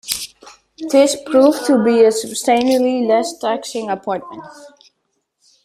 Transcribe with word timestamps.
This 0.89 1.15
proved 1.27 1.67
to 1.67 1.83
be 1.83 2.03
a 2.03 2.11
substantially 2.11 3.05
less 3.05 3.37
taxing 3.37 3.91
appointment. 3.91 4.43